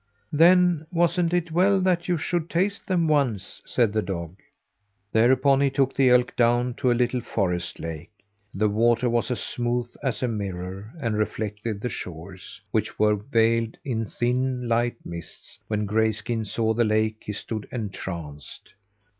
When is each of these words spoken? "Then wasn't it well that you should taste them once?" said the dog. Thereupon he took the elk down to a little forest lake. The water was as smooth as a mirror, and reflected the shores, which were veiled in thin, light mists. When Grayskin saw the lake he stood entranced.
"Then 0.33 0.87
wasn't 0.91 1.31
it 1.31 1.51
well 1.51 1.79
that 1.79 2.07
you 2.07 2.17
should 2.17 2.49
taste 2.49 2.87
them 2.87 3.07
once?" 3.07 3.61
said 3.65 3.93
the 3.93 4.01
dog. 4.01 4.35
Thereupon 5.11 5.61
he 5.61 5.69
took 5.69 5.93
the 5.93 6.09
elk 6.09 6.35
down 6.35 6.73
to 6.77 6.91
a 6.91 6.97
little 6.97 7.21
forest 7.21 7.79
lake. 7.79 8.09
The 8.51 8.67
water 8.67 9.07
was 9.11 9.29
as 9.29 9.39
smooth 9.41 9.93
as 10.01 10.23
a 10.23 10.27
mirror, 10.27 10.91
and 10.99 11.15
reflected 11.19 11.81
the 11.81 11.89
shores, 11.89 12.59
which 12.71 12.97
were 12.97 13.15
veiled 13.15 13.77
in 13.85 14.07
thin, 14.07 14.67
light 14.67 14.97
mists. 15.05 15.59
When 15.67 15.85
Grayskin 15.85 16.45
saw 16.45 16.73
the 16.73 16.83
lake 16.83 17.17
he 17.23 17.33
stood 17.33 17.67
entranced. 17.71 18.73